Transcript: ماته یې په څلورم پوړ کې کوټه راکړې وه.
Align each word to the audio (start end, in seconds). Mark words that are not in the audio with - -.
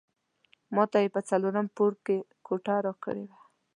ماته 0.75 0.97
یې 1.03 1.09
په 1.15 1.21
څلورم 1.29 1.67
پوړ 1.75 1.91
کې 2.05 2.17
کوټه 2.45 2.75
راکړې 2.85 3.23
وه. 3.29 3.39